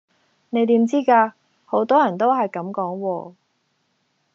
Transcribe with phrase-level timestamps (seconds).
[0.49, 1.33] 你點知㗎？
[1.63, 3.33] 好多人都係咁講喎